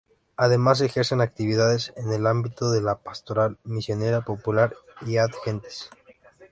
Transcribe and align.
Además 0.35 0.81
ejercen 0.81 1.21
actividades 1.21 1.93
en 1.95 2.11
el 2.11 2.25
ámbito 2.25 2.71
de 2.71 2.81
la 2.81 2.97
pastoral 2.97 3.59
misionera 3.63 4.21
popular 4.21 4.73
y 5.05 5.17
"ad 5.17 5.29
gentes". 5.45 5.91